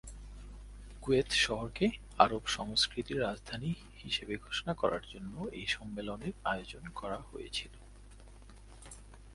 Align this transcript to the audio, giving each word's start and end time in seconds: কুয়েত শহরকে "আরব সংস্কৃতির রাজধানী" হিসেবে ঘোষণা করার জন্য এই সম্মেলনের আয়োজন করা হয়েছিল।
কুয়েত 1.01 1.29
শহরকে 1.43 1.85
"আরব 2.17 2.43
সংস্কৃতির 2.47 3.21
রাজধানী" 3.21 3.71
হিসেবে 3.97 4.33
ঘোষণা 4.37 4.73
করার 4.73 5.03
জন্য 5.09 5.33
এই 5.51 5.67
সম্মেলনের 5.67 6.33
আয়োজন 6.43 6.83
করা 6.95 7.17
হয়েছিল। 7.29 7.73